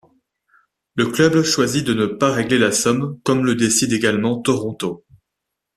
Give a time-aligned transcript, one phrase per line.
[0.95, 5.05] Le club choisit de ne pas régler la somme comme le décide également Toronto.